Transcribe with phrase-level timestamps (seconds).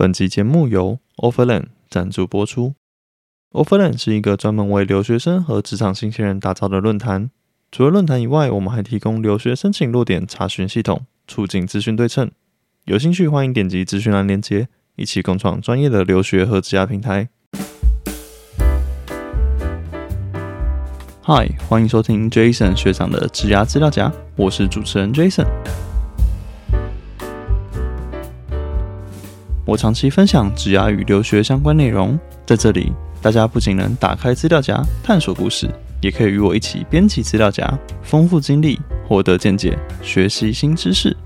[0.00, 2.72] 本集节目由 Overland 赞助播出。
[3.52, 7.28] Overland 是一个专门为留学生和职场新鲜人打造的论坛。
[7.70, 12.30] 除了论坛以外，我们还提供留学申请落点查询系统，促进资讯对称。
[12.86, 17.28] 有兴趣欢迎点击资讯栏链接，一起共创专业的留学和职涯平台。
[21.24, 25.44] Hi，欢迎收听 Jason 学长的职涯资料夹，我是主持人 Jason。
[29.70, 32.92] 我长期分享职涯与留学相关内容，在这里，
[33.22, 35.70] 大家不仅能打开资料夹探索故事，
[36.02, 41.16] 也可以与我一起编辑资料夹，丰富经历，获得见解，学习新知识。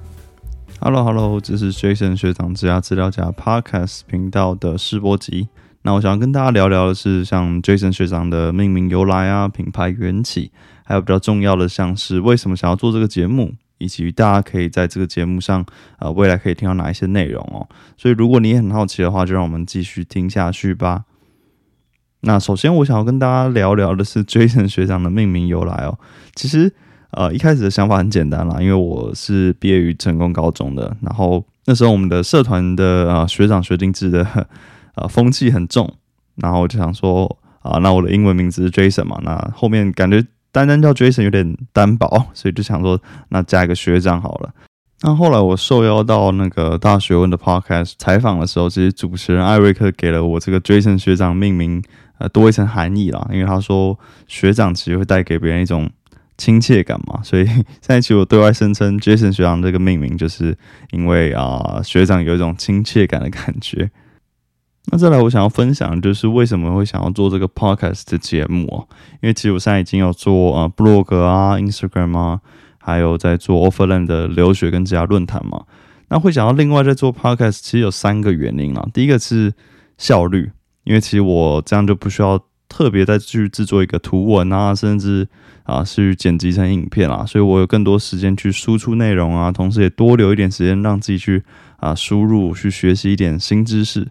[0.79, 5.49] Hello，Hello，这是 Jason 学长职涯资料夹 Podcast 频道的试播集。
[5.81, 10.53] 那我想要跟大家聊聊的是，像 Jason 学长的命名由来啊，品牌缘起，
[10.85, 13.55] 还有比较重要的，像是为什么想要做这个节目。
[13.85, 15.65] 以及大家可以在这个节目上，
[15.99, 17.69] 呃，未来可以听到哪一些内容哦。
[17.99, 21.05] 所以如果你也很好奇的话，就让我们继续听下去吧。
[22.21, 25.99] 那首先我想要跟大家聊聊的是 Jason 学长的命名由来哦。
[26.35, 26.73] 其实，
[27.11, 34.27] 呃，一开始的想法很简单啦，因为我是毕业于成功高中的，然后那时候我们的社团的啊学长学弟制的
[34.97, 35.93] 呃风气很重，
[36.37, 40.25] 然后我就想说啊，那我的英文名字是 Jason 嘛，那后面感觉。
[40.55, 44.51] 单单叫 Jason 有点单薄，所以就想说，那加一个学长好了。
[45.03, 51.83] 那后来我受邀到那个大学问的 Podcast 采访的时候，其实主持人艾瑞克给了我这个 Jason 学长命名，
[52.19, 53.27] 呃，多一层含义啦。
[53.33, 55.91] 因为他说学长其实会带给别人一种
[56.39, 60.57] 亲切感嘛，所以现在其实我对外声称 Jason 学长这个命名，就是
[60.93, 63.91] 因为啊学长有一种亲切感的感觉。
[64.87, 68.87] 那再来，我想要分享就是为什么会想要做这个 podcast 的节目哦？
[69.23, 72.41] 因为其实我现在已经有做呃 blog 啊、Instagram 啊，
[72.79, 75.65] 还有在做 Offerland 的留学跟职涯论坛嘛。
[76.09, 78.87] 那会想要另外在做 podcast，其实有三个原因啦。
[78.93, 79.55] 第一个是
[79.97, 80.53] 效率，
[80.85, 85.27] 因为其实我这样就不需要特别再去制作一个图文啊，甚至
[85.63, 91.43] 啊是剪辑成影片啊，所以我有更多时间去输出内容啊，同时也多留一点时间让自己去
[91.79, 94.07] 啊输入去学习一点新知识。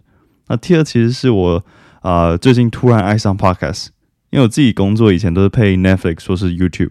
[0.48, 1.64] 那第二其实是我
[2.00, 3.86] 啊最近突然爱上 podcast，
[4.30, 6.90] 因为我自己工作以前都是配 Netflix 或是 YouTube，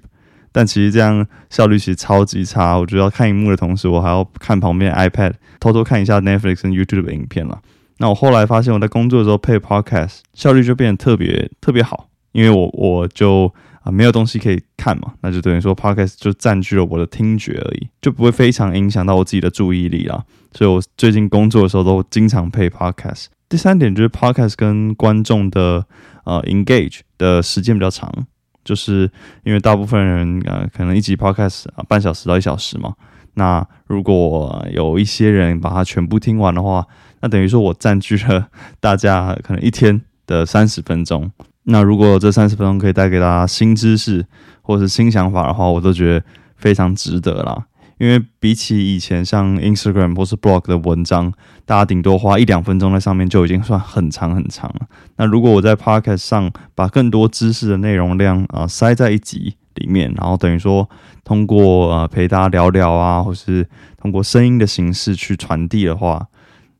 [0.51, 2.77] 但其实这样效率其实超级差。
[2.77, 7.61] 我觉得要看荧幕的同时，我还要看旁边 iPad，偷偷看一下 Netflix 跟 YouTube 的影片了。
[7.99, 13.53] 那我后来发现我在工作的时候配 podcast，效率就变得特别特别好，因为我我就
[13.83, 20.23] 啊没有东西可以看嘛，那就等于说 podcast 就占据了我的听觉而已，就不会非常影响到我自己的注意力啦。
[20.53, 23.25] 所以我最近工作的时候都经常配 podcast。
[23.53, 25.85] 第三点就是 podcast 跟观众的
[26.23, 28.11] 呃 engage 的时间比较长，
[28.65, 29.07] 就是
[29.43, 32.95] 因为大部分人呃可能一集 podcast 半小时到一小时嘛，
[33.35, 36.87] 那如果有一些人把它全部听完的话，
[37.21, 38.47] 那等于说我占据了
[38.79, 41.31] 大家可能一天的三十分钟。
[41.65, 44.25] 那如果这三十分钟可以带给大家新知识
[44.63, 46.25] 或者是新想法的话，我都觉得
[46.55, 47.67] 非常值得啦。
[48.03, 51.31] 因为比起以前像 Instagram 或是 Blog 的文章，
[51.65, 54.87] 大家顶多花一两分钟在上面就已经算很长很长了。
[55.15, 60.89] 那如果我在 Podcast 上把更多知识的内容量啊塞在一集里面，然后等于说
[61.23, 63.65] 通过呃陪大家聊聊啊，或是
[63.97, 66.27] 通过声音的形式去传递的话，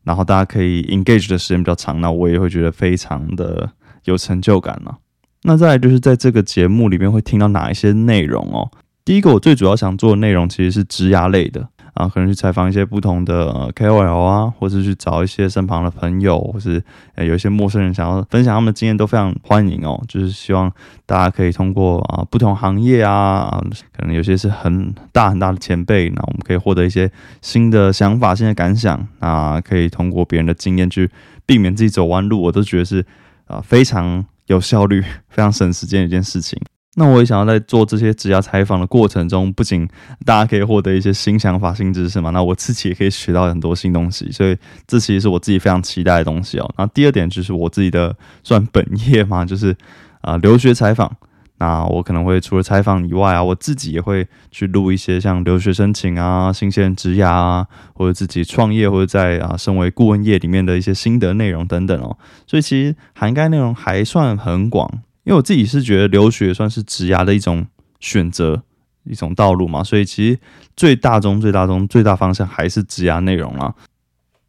[0.04, 3.72] 然后大家可以 engage 的时间比较长，那我也会觉得非常的
[4.04, 4.98] 有成就感了。
[5.44, 8.70] 那再来就是在这个节目里面会听到哪一些内容哦？
[9.06, 16.82] 第一个，我最主要想做的内容其实是职涯类的啊，可能去采访一些不同的 KOL 啊，或者去找一些身旁的朋友，或是
[17.16, 20.02] 呃有一些陌生人想要分享他们的经验，都非常欢迎哦。
[20.08, 20.72] 就是希望
[21.06, 31.12] 大家可以通过啊不同行业啊，可能有些是很大很大的前辈，那我们可以获得一些新的想法、新的感想啊，可以通过别人的经验去
[31.46, 33.06] 避免自己走弯路，我都觉得是
[33.48, 36.58] 啊非常有效率、非常省时间的一件事情。
[36.96, 39.90] 那我也想要在做这些职涯采访的过程中，不仅
[40.24, 44.56] 大家可以获得一些新想法、新知识嘛，那我自己也可以学到很多新东西，所以
[44.86, 46.74] 这其实是我自己非常期待的东西哦。
[46.78, 49.76] 那第二点就是我自己的算本业嘛，就是
[50.22, 51.12] 啊留学采访。
[51.60, 62.18] 那我可能会除了采访以外啊，我自己也会去录一些像留学申请啊、新鲜职涯啊，或者自己创业或者在啊身为顾问业里面的一些心得内容等等哦。
[62.46, 64.92] 所以其实涵盖内容还算很广。
[65.24, 67.66] 因为我自己是觉得留学算是职涯的一种
[68.00, 68.64] 选择，
[69.06, 70.40] 一种道路嘛，所以其实
[70.76, 73.74] 最大中、最大中、最大方向还是职涯内容啦。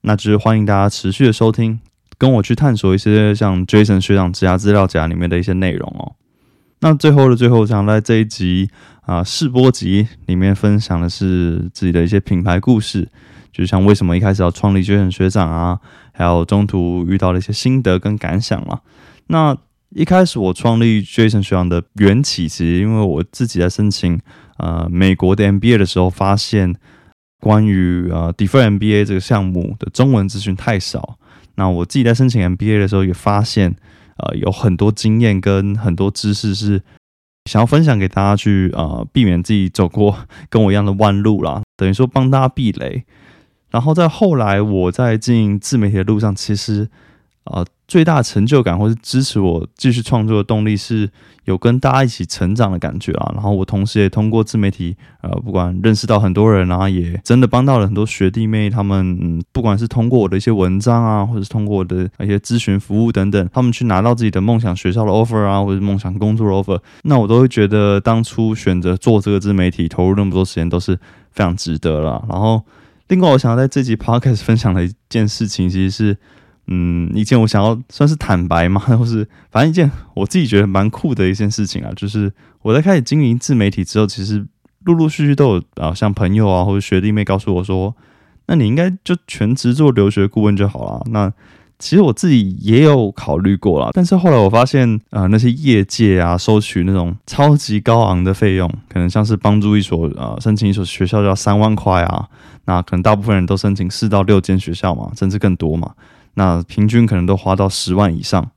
[0.03, 1.81] 那就是欢迎大家持续的收听，
[2.19, 6.17] 跟我去探索一些像 Jason 学长职涯资料夹里面的一些内容哦。
[6.81, 8.69] 那最后的最后，想在这一集
[9.03, 13.09] 啊试播集里面分享的是自己的一些品牌故事。
[13.53, 15.79] 就像为什么一开始要创立 Jason 学长啊，
[16.13, 18.81] 还有中途遇到的一些心得跟感想啦。
[19.29, 19.57] 那
[19.95, 24.21] 一开始我创立 Jason 学长的缘起，其实因为我自己在申请
[24.59, 26.75] 呃美国的 MBA 的时候，发现
[27.41, 31.17] 关于呃 Defer MBA 这个项目的中文资讯太少。
[31.55, 33.77] 那我自己在申请 MBA 的时候，也发现
[34.17, 36.83] 呃有很多经验跟很多知识是
[37.45, 40.19] 想要分享给大家，去呃避免自己走过
[40.51, 43.05] 跟我一样的弯路啦，等于说帮大家避雷。
[43.71, 46.89] 然后在后来我在经营自媒体的路上，其实。
[47.45, 51.11] 啊，最大的成就感或是支持我继续创作的动力，是
[51.45, 53.31] 有跟大家一起成长的感觉啊。
[53.35, 58.71] 然后我同时也通过自媒体，呃，不管认识到很多人啊，也真的帮到了很多学弟妹。
[58.71, 70.97] 他们不管是通过我的一些文章啊，或者是通过我的一些咨询服务等等，他们去拿到自己的梦想学校的 offer 啊，或者梦想工作的 offer，那我都会觉得当初选择做这个自媒体，投入那么多时间，都是
[71.33, 72.25] 非常值得了。
[72.31, 72.63] 然后，
[73.09, 76.17] 另外我想要在这集 podcast 分享的一件事情，其实是。
[76.67, 82.33] 嗯，一件我想要算是坦白嘛， 或是反正一件我自己觉得蛮酷的一件事情啊，就是
[82.63, 84.47] 我在开始经营自媒体之后，其实
[84.85, 87.95] 陆陆续续都有啊，像朋友啊或者学弟妹告诉我说，
[88.47, 91.03] 那你应该就全职做留学顾问就好了。
[91.11, 91.33] 那
[91.79, 102.29] 其实我自己也有考虑过了，但是后来我发现啊，那些业界啊收取那种超级高昂的费用，可能像是帮助一所呃申请一所学校要三万块啊，
[102.67, 105.93] 那可能大部分人都申请四到六间学校嘛，甚至更多嘛。
[106.35, 108.51] 那平均可能都花到十万以上，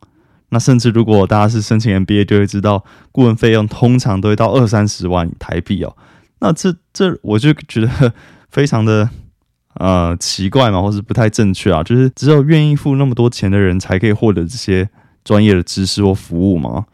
[0.50, 5.95] 那甚至如果大家是申请 MBA，就会知道顾问费用通常都会到二三十万台币哦。
[6.39, 8.13] 那这这我就觉得
[8.50, 9.09] 非常的
[9.75, 11.83] 呃奇怪嘛，或是不太正确啊。
[11.83, 14.89] 就是只有愿意付那么多钱的人才可以获得这些
[15.23, 16.85] 专业的知识或服务吗？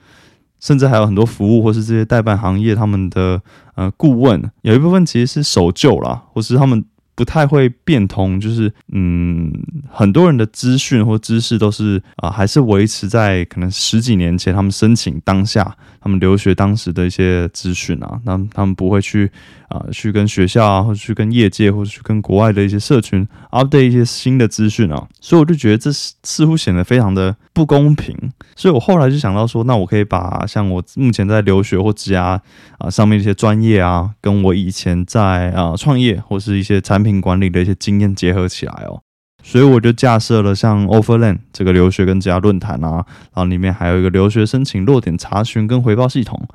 [0.59, 3.41] 甚至还有很多服务或是这些代办行业他们的
[3.75, 6.83] 呃顾问，有一部分其实是守旧啦，或是他们。
[7.15, 9.51] 不太会变通，就是嗯，
[9.89, 19.31] 很多人的资讯或知识都是啊，还是维持在可能十几年前他们申请当下，他们留学当时的一些资讯啊，那他们不会去
[19.69, 28.17] 啊，去跟学校啊，或者去跟业界，或者去跟国外的一些社群 update 一些新的资讯啊，所以我就觉得这似乎显得非常的不公平，
[28.55, 32.39] 所以我后来就想到说，那我可以把像我目前在留学或职涯
[32.79, 39.01] 啊上面一些专业啊，跟我以前在啊创业或是一些产品管理的一些经验结合起来哦，
[39.43, 46.47] 所以我就架设了像 Overland 这个留学跟职论坛啊，然后里面还有一个留学申请落点查询跟回报系统。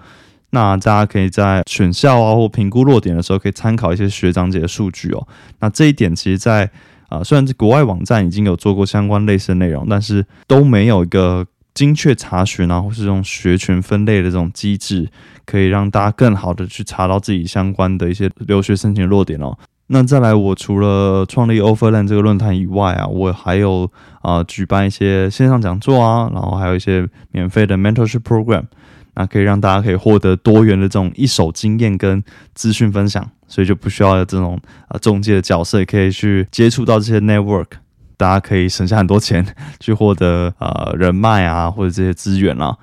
[0.50, 5.28] 那大家可以在选校啊或评估落点的时候，可以参考一些学长姐的数据哦。
[5.60, 6.70] 那这一点其实，在
[7.10, 15.06] 啊，虽然这国外网站已经有做过相关类似的内容，但是都没有一个精确查询啊，或是这种学群分类的这种机制，
[15.44, 19.54] 可以让大家更好的去查到自己相关的一些留学申请落点哦。
[19.90, 23.90] 那再来，我除了创立 Overland 这个论坛以外啊，我还有
[24.20, 28.64] 啊举办一些线上讲座啊，然后还有一些免费的 mentorship program，
[29.14, 37.68] 那可以让大家可以获得多元的这种一手经验跟资讯分享，所以就不需要这种啊中介的角色，也可以去接触到这些 network，
[38.18, 39.42] 大家可以省下很多钱
[39.80, 42.76] 去获得呃人脉啊或者这些资源啊。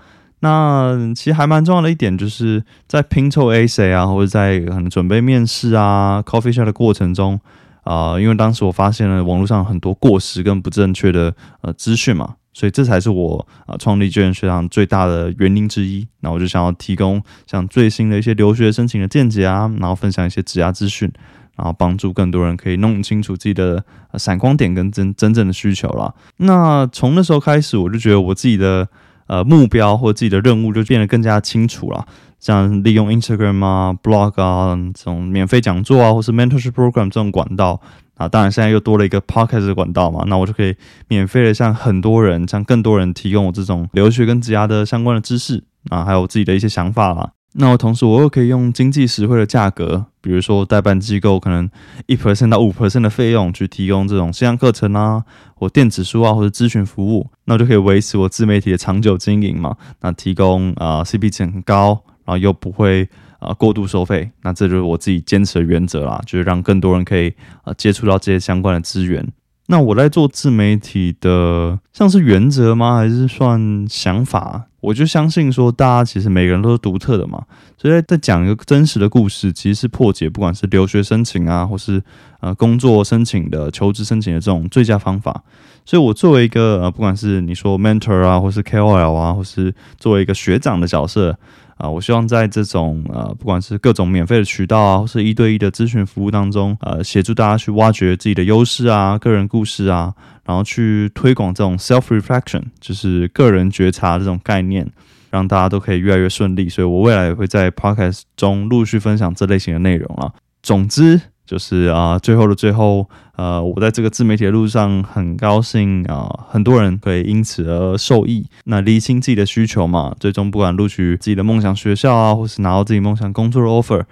[0.45, 7.39] 那其实还蛮重要的一点，就是在拼凑 A C 啊，或者在可能准备面试啊、coffee shop 的过程中
[7.81, 16.07] 啊，因为当时我发现了网络上很多过时跟不正确的呃资讯嘛，所以这才是我啊创立卷学堂最大的原因之一。
[16.19, 21.11] 那我就想要提供像最新的一些留学申请的见解啊，然后分享一些职涯资讯，
[21.55, 26.13] 然后帮助更多人可以弄清楚自己的闪光点跟真真正的需求了。
[26.37, 28.87] 那从那时候开始，我就觉得我自己的。
[29.27, 32.05] 呃，目标或自己的任务就变得更加清楚了。
[32.39, 37.81] 像利用 Instagram 啊、Blog 啊这种免费讲座啊，或是 Mentorship Program 这种管道
[38.15, 40.75] 啊，当然现在又多了一个 Podcast 的管道嘛，那我就可以
[41.07, 47.31] 免费的向很多人、向更多人提供我这种留学跟职涯的相关的知识啊，还有自己的一些想法啦。
[47.57, 51.69] 那我同时我又可以用经济实惠的价格，比如说代办机构可能
[52.05, 55.23] 一 percent 到五 percent 的费用去提供这种线上课程啊，
[55.55, 59.77] 或电子书啊，或者咨询服务，那我就可以维持我自媒体的长久经营嘛。
[60.01, 63.07] 那提供啊 CP 值很高，然后又不会
[63.39, 67.33] 啊过度收费，那这就是我自己坚持的原则啦，就是让更多人可以
[67.63, 69.25] 啊接触到这些相关的资源。
[69.67, 72.97] 那我在做自媒体的，像是原则吗？
[72.97, 74.65] 还是算想法？
[74.85, 77.43] 我就相信说，大家其实每个人都是独特的嘛，
[77.75, 82.01] 所以在讲一个真实的故事，其实是破解不管是留学申请啊，或是
[82.39, 85.43] 呃工作申请的、求职申请的这种最佳方法。
[85.85, 91.37] 所以我作为一个呃，不管是你说 mentor 啊，或是 KOL 啊，或是作为一个学长的角色
[91.75, 100.13] 啊，我希望在这种呃，不管是各种免费的渠道啊，或是一对一的咨询服务当中，呃，协助大家去挖掘自己的优势啊、个人故事啊，
[100.45, 104.89] 然后去推广这种 self reflection，就是个人觉察这种概念，
[105.29, 106.69] 让大家都可以越来越顺利。
[106.69, 110.31] 所以我未来也会在 podcast 中陆续分享这类型的内容啊。
[110.63, 111.19] 总之。
[111.45, 118.45] 就是啊，最后的最后，呃，我在这个自媒体的路上很高兴啊，很多人可以因此而受益。
[118.63, 124.03] 那理清自己的需求嘛，最终不管录取自己的梦想学校啊，或是拿到自己梦想工作的 offer，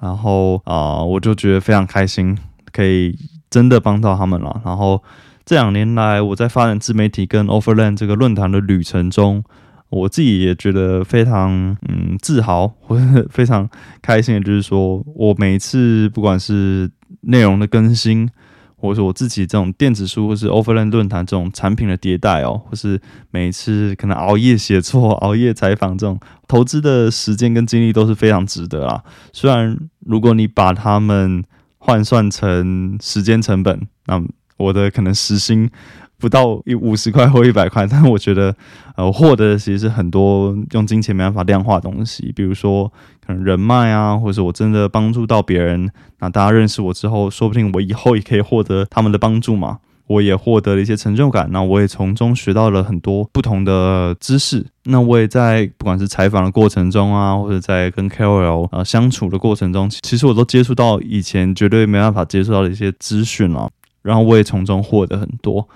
[0.00, 2.36] 然后啊，我就觉得非常开心，
[2.72, 3.16] 可以
[3.48, 4.60] 真的帮到他们了。
[4.64, 5.02] 然后
[5.44, 9.42] 这两年来，我在发展自媒体跟 Offerland 这个论坛的旅程中。
[9.92, 11.50] 我自己也觉得非常
[11.88, 13.68] 嗯自豪，或 者非常
[14.00, 18.26] 开心的，就是说我每一次不管是内容的更新，
[18.74, 22.98] 或者是我自己这种电子书，或是 Overland 论坛这种产品的迭代哦，或是
[23.30, 26.18] 每一次可能熬夜写作、熬夜采访这种
[26.48, 29.04] 投资的时间跟精力都是非常值得啊。
[29.34, 31.44] 虽然如果你把它们
[31.76, 34.24] 换算成时间成本，那
[34.56, 35.70] 我的可能时薪。
[36.22, 38.54] 不到一五十块或一百块，但我觉得，
[38.94, 42.86] 呃，获得的其实是很多用金钱没办法量化的东西，比如说
[43.26, 49.80] 可能人脉啊，或者是我真的帮助到别人，那大家认识我之后，说不定我以后也可以获得他们的帮助嘛。
[50.08, 54.66] 我也获得了一些成就感，那我也从中学到了很多不同的知识。
[54.84, 63.66] 那我也在不管是采访的过程中啊，或者在跟 KOL 呃相处的过程中，其实我都接触到以前绝对没办法接触到的一些资讯啊，
[64.02, 65.66] 然后我也从中获得很多。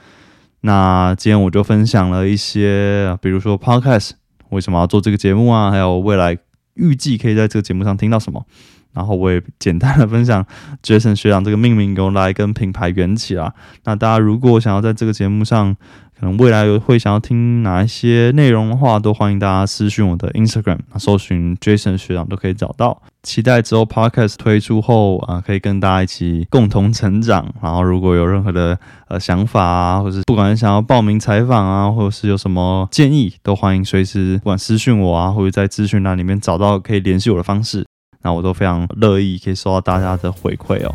[0.67, 4.11] 那今天我就分享了一些，比如说 Podcast
[4.49, 6.37] 为什么要做这个节目啊，还有未来
[6.75, 8.45] 预计可以在这个节目上听到什么。
[8.93, 10.45] 然后我也简单的分享
[10.83, 13.55] Jason 学长这个命名由来跟品牌缘起啊。
[13.85, 15.77] 那大家如果想要在这个节目上，
[16.19, 23.03] 可能未来有会想要听哪一些内容的话，都欢迎大家私讯我的 Instagram，搜寻 Jason 学长都可以找到。
[23.23, 27.53] 期待之后 Podcast 推出后啊，可以跟大家一起共同成长。
[27.61, 37.85] 然后如果有任何的呃想法啊，或者是不管是想要报名采访啊，或者是有什么建议，都欢迎随时不管私讯我啊，或者在资讯栏里面找到可以联系我的方式。
[38.23, 40.95] 那我都非常乐意可以收到大家的回馈哦。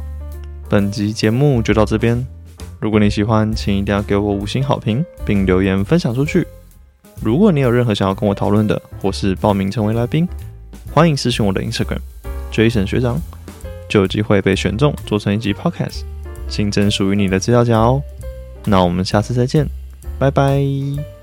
[0.68, 2.26] 本集节目就到这边，
[2.82, 6.48] 如果你喜欢，请一定要给我五星好评，并留言分享出去。
[7.24, 10.28] 如果你有任何想要跟我讨论的，或是报名成为来宾，
[10.92, 12.00] 欢迎私讯我的 Instagram
[12.52, 13.22] Jason 学长，
[13.88, 16.02] 就有机会被选中做成一集 Podcast，
[16.48, 18.02] 新增属于你的资料夹哦。
[18.66, 19.68] 那我们下次再见，
[20.18, 21.21] 拜拜。